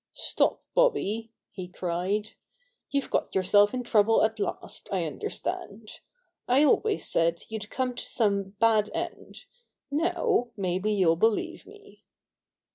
[0.15, 2.31] ''Stop, Bobby!" he cried.
[2.89, 5.99] "YouVe got yourself in trouble at last, I understand.
[6.47, 9.45] I always said you'd come to some bad end.
[9.91, 12.03] Now maybe you'll believe me."